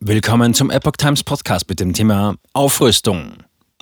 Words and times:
Willkommen 0.00 0.54
zum 0.54 0.70
Epoch 0.70 0.92
Times 0.96 1.24
Podcast 1.24 1.68
mit 1.68 1.80
dem 1.80 1.92
Thema 1.92 2.36
Aufrüstung. 2.52 3.32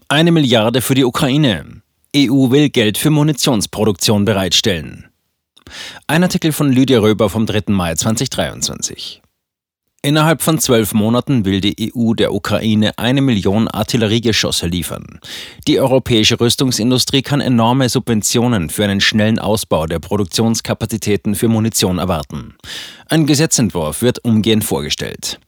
Eine 0.09 0.33
Milliarde 0.33 0.81
für 0.81 0.95
die 0.95 1.05
Ukraine. 1.05 1.83
EU 2.17 2.51
will 2.51 2.71
Geld 2.71 2.97
für 2.97 3.11
Munitionsproduktion 3.11 4.25
bereitstellen. 4.25 5.09
Ein 6.07 6.23
Artikel 6.23 6.53
von 6.53 6.73
Lydia 6.73 7.01
Röber 7.01 7.29
vom 7.29 7.45
3. 7.45 7.65
Mai 7.67 7.95
2023. 7.97 9.21
Innerhalb 10.01 10.41
von 10.41 10.59
zwölf 10.59 10.95
Monaten 10.95 11.45
will 11.45 11.61
die 11.61 11.93
EU 11.95 12.15
der 12.15 12.33
Ukraine 12.33 12.97
eine 12.97 13.21
Million 13.21 13.69
Artilleriegeschosse 13.69 14.69
liefern. 14.69 15.21
Die 15.69 15.79
europäische 15.79 16.41
Rüstungsindustrie 16.41 17.21
kann 17.21 17.43
enorme 17.43 17.91
Subventionen 17.91 18.71
für 18.71 18.85
einen 18.85 19.03
schnellen 19.03 19.39
Ausbau 19.39 19.85
der 19.85 19.99
Produktionskapazitäten 19.99 21.35
für 21.35 21.49
Munition 21.49 21.99
erwarten. 21.99 22.55
Ein 23.11 23.27
Gesetzentwurf 23.27 24.01
wird 24.01 24.25
umgehend 24.25 24.65
vorgestellt. 24.65 25.41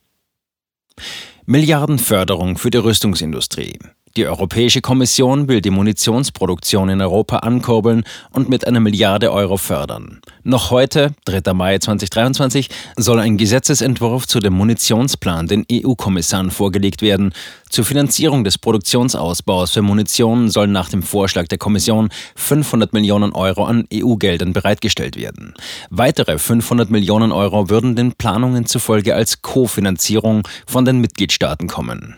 Milliardenförderung 1.46 2.58
für 2.58 2.70
die 2.70 2.78
Rüstungsindustrie. 2.78 3.78
Die 4.16 4.26
Europäische 4.26 4.80
Kommission 4.80 5.48
will 5.48 5.60
die 5.60 5.70
Munitionsproduktion 5.70 6.88
in 6.88 7.00
Europa 7.00 7.38
ankurbeln 7.38 8.04
und 8.30 8.48
mit 8.48 8.66
einer 8.66 8.80
Milliarde 8.80 9.32
Euro 9.32 9.56
fördern. 9.56 10.20
Noch 10.42 10.70
heute, 10.70 11.12
3. 11.26 11.52
Mai 11.52 11.78
2023, 11.78 12.68
soll 12.96 13.20
ein 13.20 13.36
Gesetzesentwurf 13.36 14.26
zu 14.26 14.40
dem 14.40 14.54
Munitionsplan 14.54 15.46
den 15.46 15.66
EU-Kommissaren 15.70 16.50
vorgelegt 16.50 17.02
werden. 17.02 17.32
Zur 17.68 17.84
Finanzierung 17.84 18.44
des 18.44 18.58
Produktionsausbaus 18.58 19.72
für 19.72 19.82
Munition 19.82 20.48
sollen 20.48 20.72
nach 20.72 20.88
dem 20.88 21.02
Vorschlag 21.02 21.48
der 21.48 21.58
Kommission 21.58 22.08
500 22.34 22.92
Millionen 22.92 23.32
Euro 23.32 23.66
an 23.66 23.86
EU-Geldern 23.92 24.52
bereitgestellt 24.52 25.16
werden. 25.16 25.54
Weitere 25.90 26.38
500 26.38 26.90
Millionen 26.90 27.30
Euro 27.30 27.68
würden 27.68 27.94
den 27.94 28.12
Planungen 28.12 28.66
zufolge 28.66 29.14
als 29.14 29.42
Kofinanzierung 29.42 30.48
von 30.66 30.84
den 30.84 30.98
Mitgliedstaaten 30.98 31.68
kommen. 31.68 32.16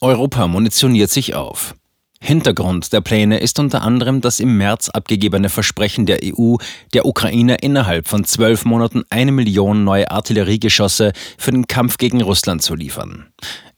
Europa 0.00 0.46
munitioniert 0.46 1.10
sich 1.10 1.34
auf. 1.34 1.74
Hintergrund 2.20 2.94
der 2.94 3.02
Pläne 3.02 3.38
ist 3.38 3.58
unter 3.58 3.82
anderem 3.82 4.22
das 4.22 4.40
im 4.40 4.56
März 4.56 4.88
abgegebene 4.88 5.50
Versprechen 5.50 6.06
der 6.06 6.20
EU, 6.24 6.56
der 6.94 7.04
Ukraine 7.04 7.56
innerhalb 7.56 8.08
von 8.08 8.24
zwölf 8.24 8.64
Monaten 8.64 9.04
eine 9.10 9.30
Million 9.30 9.84
neue 9.84 10.10
Artilleriegeschosse 10.10 11.12
für 11.36 11.50
den 11.50 11.66
Kampf 11.66 11.98
gegen 11.98 12.22
Russland 12.22 12.62
zu 12.62 12.74
liefern. 12.74 13.26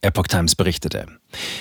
Epoch 0.07 0.29
Times 0.29 0.55
berichtete. 0.55 1.07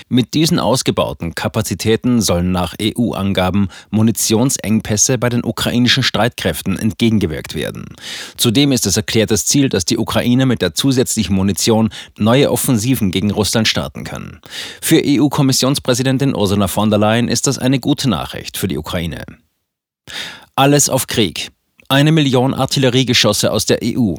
Mit 0.08 0.34
diesen 0.34 0.60
ausgebauten 0.60 1.36
Kapazitäten 1.36 2.22
sollen 2.22 2.52
nach 2.52 2.76
EU-Angaben 2.82 3.70
Munitionsengpässe 3.90 5.18
bei 5.18 5.30
den 5.30 5.44
ukrainischen 5.44 6.04
Streitkräften 6.04 6.78
entgegengewirkt 6.78 7.56
werden. 7.56 7.86
Zudem 8.38 8.72
ist 8.72 8.86
es 8.86 8.98
erklärtes 8.98 9.46
Ziel, 9.46 9.70
dass 9.70 9.86
die 9.86 9.98
Ukraine 9.98 10.46
mit 10.46 10.62
der 10.62 10.74
zusätzlichen 10.74 11.36
Munition 11.36 11.90
neue 12.18 12.52
Offensiven 12.52 13.12
gegen 13.12 13.32
Russland 13.32 13.68
starten 13.68 14.04
kann. 14.04 14.40
Für 14.82 15.02
EU-Kommissionspräsidentin 15.04 16.36
Ursula 16.36 16.68
von 16.68 16.90
der 16.90 17.00
Leyen 17.00 17.28
ist 17.28 17.48
das 17.48 17.58
eine 17.58 17.80
gute 17.80 18.10
Nachricht 18.10 18.58
für 18.58 18.68
die 18.68 18.78
Ukraine. 18.78 19.26
Alles 20.56 20.90
auf 20.90 21.08
Krieg. 21.08 21.52
Eine 21.90 22.12
Million 22.12 22.54
Artilleriegeschosse 22.54 23.52
aus 23.52 23.66
der 23.66 23.80
EU. 23.84 24.16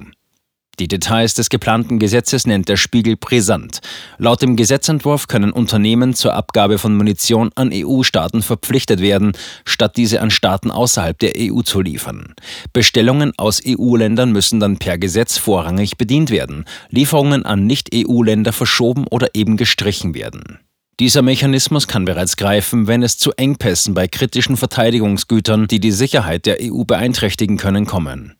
Die 0.78 0.88
Details 0.88 1.32
des 1.32 1.48
geplanten 1.48 1.98
Gesetzes 1.98 2.46
nennt 2.46 2.68
der 2.68 2.76
Spiegel 2.76 3.16
brisant. 3.16 3.80
Laut 4.18 4.42
dem 4.42 4.56
Gesetzentwurf 4.56 5.26
können 5.26 5.50
Unternehmen 5.50 6.12
zur 6.12 6.34
Abgabe 6.34 6.76
von 6.76 6.94
Munition 6.94 7.50
an 7.54 7.70
EU-Staaten 7.72 8.42
verpflichtet 8.42 9.00
werden, 9.00 9.32
statt 9.64 9.96
diese 9.96 10.20
an 10.20 10.30
Staaten 10.30 10.70
außerhalb 10.70 11.18
der 11.18 11.32
EU 11.38 11.62
zu 11.62 11.80
liefern. 11.80 12.34
Bestellungen 12.74 13.32
aus 13.38 13.62
EU-Ländern 13.66 14.32
müssen 14.32 14.60
dann 14.60 14.76
per 14.76 14.98
Gesetz 14.98 15.38
vorrangig 15.38 15.96
bedient 15.96 16.30
werden, 16.30 16.66
Lieferungen 16.90 17.46
an 17.46 17.66
Nicht-EU-Länder 17.66 18.52
verschoben 18.52 19.06
oder 19.06 19.28
eben 19.32 19.56
gestrichen 19.56 20.14
werden. 20.14 20.58
Dieser 21.00 21.22
Mechanismus 21.22 21.88
kann 21.88 22.04
bereits 22.04 22.36
greifen, 22.36 22.86
wenn 22.86 23.02
es 23.02 23.16
zu 23.16 23.32
Engpässen 23.32 23.94
bei 23.94 24.08
kritischen 24.08 24.56
Verteidigungsgütern, 24.56 25.68
die 25.68 25.80
die 25.80 25.92
Sicherheit 25.92 26.46
der 26.46 26.58
EU 26.60 26.84
beeinträchtigen 26.84 27.56
können, 27.56 27.86
kommen. 27.86 28.34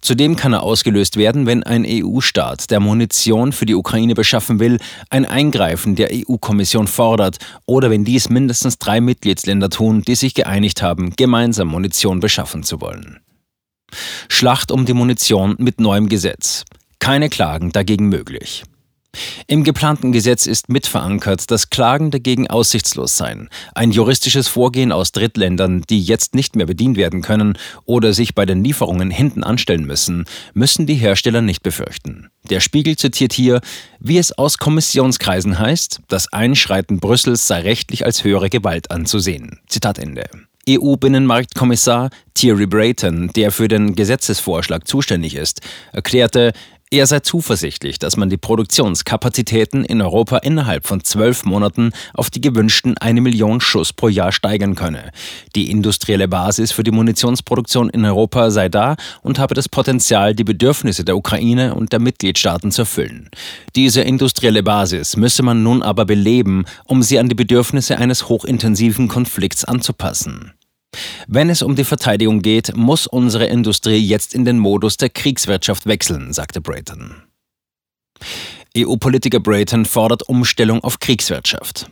Zudem 0.00 0.36
kann 0.36 0.52
er 0.52 0.62
ausgelöst 0.62 1.16
werden, 1.16 1.46
wenn 1.46 1.62
ein 1.62 1.84
EU-Staat, 1.86 2.70
der 2.70 2.80
Munition 2.80 3.52
für 3.52 3.66
die 3.66 3.74
Ukraine 3.74 4.14
beschaffen 4.14 4.60
will, 4.60 4.78
ein 5.10 5.24
Eingreifen 5.24 5.96
der 5.96 6.10
EU-Kommission 6.12 6.86
fordert 6.86 7.38
oder 7.66 7.90
wenn 7.90 8.04
dies 8.04 8.28
mindestens 8.28 8.78
drei 8.78 9.00
Mitgliedsländer 9.00 9.70
tun, 9.70 10.02
die 10.02 10.14
sich 10.14 10.34
geeinigt 10.34 10.82
haben, 10.82 11.14
gemeinsam 11.16 11.68
Munition 11.68 12.20
beschaffen 12.20 12.62
zu 12.62 12.80
wollen. 12.80 13.20
Schlacht 14.28 14.70
um 14.70 14.86
die 14.86 14.94
Munition 14.94 15.56
mit 15.58 15.80
neuem 15.80 16.08
Gesetz. 16.08 16.64
Keine 16.98 17.28
Klagen 17.28 17.72
dagegen 17.72 18.08
möglich. 18.08 18.64
Im 19.46 19.64
geplanten 19.64 20.12
Gesetz 20.12 20.46
ist 20.46 20.68
mitverankert, 20.68 21.50
dass 21.50 21.70
Klagen 21.70 22.10
dagegen 22.10 22.48
aussichtslos 22.48 23.16
seien. 23.16 23.48
Ein 23.74 23.90
juristisches 23.90 24.48
Vorgehen 24.48 24.92
aus 24.92 25.12
Drittländern, 25.12 25.82
die 25.88 26.02
jetzt 26.02 26.34
nicht 26.34 26.54
mehr 26.54 26.66
bedient 26.66 26.98
werden 26.98 27.22
können 27.22 27.56
oder 27.86 28.12
sich 28.12 28.34
bei 28.34 28.44
den 28.44 28.62
Lieferungen 28.62 29.10
hinten 29.10 29.42
anstellen 29.42 29.86
müssen, 29.86 30.26
müssen 30.52 30.86
die 30.86 30.94
Hersteller 30.94 31.40
nicht 31.40 31.62
befürchten. 31.62 32.28
Der 32.50 32.60
Spiegel 32.60 32.96
zitiert 32.96 33.32
hier, 33.32 33.60
wie 33.98 34.18
es 34.18 34.36
aus 34.36 34.58
Kommissionskreisen 34.58 35.58
heißt, 35.58 36.00
das 36.08 36.32
Einschreiten 36.32 37.00
Brüssels 37.00 37.46
sei 37.46 37.60
rechtlich 37.60 38.04
als 38.04 38.24
höhere 38.24 38.50
Gewalt 38.50 38.90
anzusehen. 38.90 39.60
Zitat 39.66 39.98
Ende. 39.98 40.28
EU-Binnenmarktkommissar 40.68 42.10
Thierry 42.34 42.66
Brayton, 42.66 43.30
der 43.34 43.50
für 43.50 43.68
den 43.68 43.94
Gesetzesvorschlag 43.94 44.86
zuständig 44.86 45.34
ist, 45.34 45.62
erklärte, 45.92 46.52
er 46.90 47.06
sei 47.06 47.20
zuversichtlich, 47.20 47.98
dass 47.98 48.16
man 48.16 48.30
die 48.30 48.36
Produktionskapazitäten 48.36 49.84
in 49.84 50.00
Europa 50.00 50.38
innerhalb 50.38 50.86
von 50.86 51.04
zwölf 51.04 51.44
Monaten 51.44 51.92
auf 52.14 52.30
die 52.30 52.40
gewünschten 52.40 52.96
eine 52.98 53.20
Million 53.20 53.60
Schuss 53.60 53.92
pro 53.92 54.08
Jahr 54.08 54.32
steigern 54.32 54.74
könne. 54.74 55.10
Die 55.54 55.70
industrielle 55.70 56.28
Basis 56.28 56.72
für 56.72 56.82
die 56.82 56.90
Munitionsproduktion 56.90 57.90
in 57.90 58.04
Europa 58.04 58.50
sei 58.50 58.68
da 58.68 58.96
und 59.22 59.38
habe 59.38 59.54
das 59.54 59.68
Potenzial, 59.68 60.34
die 60.34 60.44
Bedürfnisse 60.44 61.04
der 61.04 61.16
Ukraine 61.16 61.74
und 61.74 61.92
der 61.92 62.00
Mitgliedstaaten 62.00 62.72
zu 62.72 62.82
erfüllen. 62.82 63.28
Diese 63.76 64.00
industrielle 64.00 64.62
Basis 64.62 65.16
müsse 65.16 65.42
man 65.42 65.62
nun 65.62 65.82
aber 65.82 66.06
beleben, 66.06 66.64
um 66.84 67.02
sie 67.02 67.18
an 67.18 67.28
die 67.28 67.34
Bedürfnisse 67.34 67.98
eines 67.98 68.28
hochintensiven 68.28 69.08
Konflikts 69.08 69.64
anzupassen. 69.64 70.52
Wenn 71.26 71.50
es 71.50 71.62
um 71.62 71.76
die 71.76 71.84
Verteidigung 71.84 72.40
geht, 72.40 72.74
muss 72.74 73.06
unsere 73.06 73.46
Industrie 73.46 73.98
jetzt 73.98 74.34
in 74.34 74.44
den 74.44 74.58
Modus 74.58 74.96
der 74.96 75.10
Kriegswirtschaft 75.10 75.86
wechseln, 75.86 76.32
sagte 76.32 76.60
Brayton. 76.60 77.22
EU-Politiker 78.76 79.40
Brayton 79.40 79.84
fordert 79.84 80.28
Umstellung 80.28 80.82
auf 80.82 80.98
Kriegswirtschaft. 80.98 81.90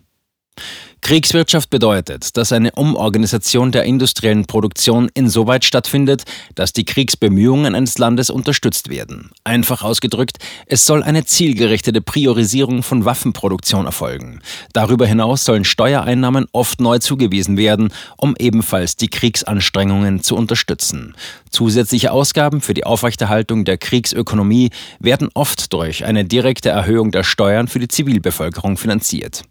Kriegswirtschaft 1.02 1.70
bedeutet, 1.70 2.36
dass 2.36 2.52
eine 2.52 2.72
Umorganisation 2.72 3.70
der 3.70 3.84
industriellen 3.84 4.46
Produktion 4.46 5.08
insoweit 5.14 5.64
stattfindet, 5.64 6.24
dass 6.56 6.72
die 6.72 6.84
Kriegsbemühungen 6.84 7.76
eines 7.76 7.98
Landes 7.98 8.28
unterstützt 8.28 8.88
werden. 8.88 9.30
Einfach 9.44 9.84
ausgedrückt, 9.84 10.38
es 10.66 10.84
soll 10.84 11.04
eine 11.04 11.24
zielgerichtete 11.24 12.00
Priorisierung 12.00 12.82
von 12.82 13.04
Waffenproduktion 13.04 13.86
erfolgen. 13.86 14.40
Darüber 14.72 15.06
hinaus 15.06 15.44
sollen 15.44 15.64
Steuereinnahmen 15.64 16.46
oft 16.50 16.80
neu 16.80 16.98
zugewiesen 16.98 17.56
werden, 17.56 17.92
um 18.16 18.34
ebenfalls 18.36 18.96
die 18.96 19.08
Kriegsanstrengungen 19.08 20.24
zu 20.24 20.34
unterstützen. 20.34 21.14
Zusätzliche 21.50 22.10
Ausgaben 22.10 22.60
für 22.60 22.74
die 22.74 22.84
Aufrechterhaltung 22.84 23.64
der 23.64 23.78
Kriegsökonomie 23.78 24.70
werden 24.98 25.28
oft 25.34 25.72
durch 25.72 26.04
eine 26.04 26.24
direkte 26.24 26.70
Erhöhung 26.70 27.12
der 27.12 27.22
Steuern 27.22 27.68
für 27.68 27.78
die 27.78 27.88
Zivilbevölkerung 27.88 28.76
finanziert. 28.76 29.44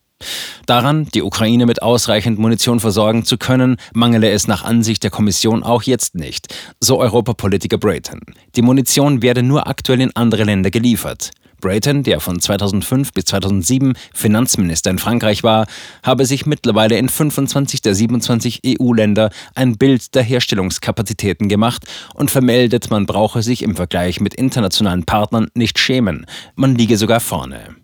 Daran, 0.66 1.06
die 1.14 1.22
Ukraine 1.22 1.66
mit 1.66 1.84
ausreichend 1.84 2.40
Munition 2.40 2.80
versorgen 2.80 3.24
zu 3.24 3.38
können, 3.38 3.78
mangele 3.94 4.31
es 4.31 4.48
nach 4.48 4.64
Ansicht 4.64 5.03
der 5.03 5.12
Kommission 5.12 5.62
auch 5.62 5.84
jetzt 5.84 6.16
nicht, 6.16 6.56
so 6.80 7.00
Europapolitiker 7.00 7.78
Brayton. 7.78 8.22
Die 8.56 8.64
Munition 8.64 9.22
werde 9.22 9.44
nur 9.44 9.68
aktuell 9.68 10.02
in 10.02 10.16
andere 10.16 10.44
Länder 10.44 10.72
geliefert. 10.72 11.31
Brayton, 11.62 12.04
der 12.04 12.20
von 12.20 12.40
2005 12.40 13.14
bis 13.14 13.25
2007 13.25 13.94
Finanzminister 14.13 14.92
in 14.92 15.00
Frankreich 15.00 15.44
war, 15.44 15.68
habe 16.04 16.25
sich 16.25 16.45
mittlerweile 16.45 16.98
in 16.98 17.10
25 17.10 17.81
der 17.81 17.95
27 17.95 18.62
EU-Länder 18.66 19.30
ein 19.54 19.78
Bild 19.78 20.16
der 20.16 20.24
Herstellungskapazitäten 20.24 21.48
gemacht 21.48 21.86
und 22.13 22.30
vermeldet, 22.30 22.92
man 22.92 23.06
brauche 23.06 23.42
sich 23.42 23.62
im 23.63 23.75
Vergleich 23.75 24.19
mit 24.19 24.34
internationalen 24.34 25.06
Partnern 25.06 25.48
nicht 25.54 25.80
schämen, 25.80 26.25
man 26.56 26.75
liege 26.75 26.98
sogar 26.98 27.19
vorne. 27.19 27.75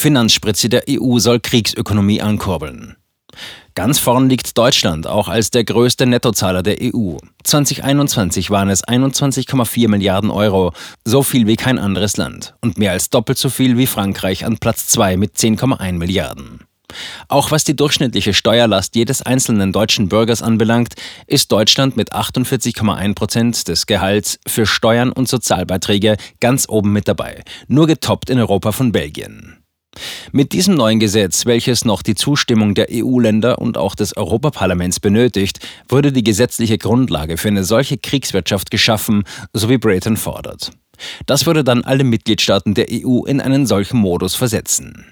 Finanzspritze 0.00 0.70
der 0.70 0.84
EU 0.88 1.18
soll 1.18 1.40
Kriegsökonomie 1.40 2.22
ankurbeln. 2.22 2.96
Ganz 3.74 3.98
vorn 3.98 4.30
liegt 4.30 4.56
Deutschland, 4.56 5.06
auch 5.06 5.28
als 5.28 5.50
der 5.50 5.62
größte 5.62 6.06
Nettozahler 6.06 6.62
der 6.62 6.78
EU. 6.82 7.18
2021 7.44 8.50
waren 8.50 8.70
es 8.70 8.82
21,4 8.82 9.88
Milliarden 9.88 10.30
Euro, 10.30 10.72
so 11.04 11.22
viel 11.22 11.46
wie 11.46 11.56
kein 11.56 11.78
anderes 11.78 12.16
Land 12.16 12.54
und 12.62 12.78
mehr 12.78 12.92
als 12.92 13.10
doppelt 13.10 13.36
so 13.36 13.50
viel 13.50 13.76
wie 13.76 13.86
Frankreich 13.86 14.46
an 14.46 14.56
Platz 14.56 14.88
2 14.88 15.18
mit 15.18 15.36
10,1 15.36 15.92
Milliarden. 15.92 16.60
Auch 17.28 17.50
was 17.50 17.64
die 17.64 17.76
durchschnittliche 17.76 18.32
Steuerlast 18.32 18.96
jedes 18.96 19.20
einzelnen 19.20 19.70
deutschen 19.70 20.08
Bürgers 20.08 20.40
anbelangt, 20.40 20.94
ist 21.26 21.52
Deutschland 21.52 21.98
mit 21.98 22.14
48,1 22.14 23.14
Prozent 23.14 23.68
des 23.68 23.84
Gehalts 23.84 24.40
für 24.46 24.64
Steuern 24.64 25.12
und 25.12 25.28
Sozialbeiträge 25.28 26.16
ganz 26.40 26.66
oben 26.70 26.92
mit 26.92 27.06
dabei, 27.06 27.44
nur 27.68 27.86
getoppt 27.86 28.30
in 28.30 28.38
Europa 28.38 28.72
von 28.72 28.92
Belgien. 28.92 29.59
Mit 30.32 30.52
diesem 30.52 30.74
neuen 30.74 31.00
Gesetz, 31.00 31.46
welches 31.46 31.84
noch 31.84 32.02
die 32.02 32.14
Zustimmung 32.14 32.74
der 32.74 32.88
EU-Länder 32.90 33.58
und 33.58 33.76
auch 33.76 33.94
des 33.94 34.16
Europaparlaments 34.16 35.00
benötigt, 35.00 35.58
wurde 35.88 36.12
die 36.12 36.22
gesetzliche 36.22 36.78
Grundlage 36.78 37.36
für 37.36 37.48
eine 37.48 37.64
solche 37.64 37.98
Kriegswirtschaft 37.98 38.70
geschaffen, 38.70 39.24
so 39.52 39.68
wie 39.68 39.78
Brayton 39.78 40.16
fordert. 40.16 40.70
Das 41.26 41.46
würde 41.46 41.64
dann 41.64 41.82
alle 41.84 42.04
Mitgliedstaaten 42.04 42.74
der 42.74 42.86
EU 42.90 43.24
in 43.24 43.40
einen 43.40 43.66
solchen 43.66 43.98
Modus 43.98 44.34
versetzen. 44.34 45.06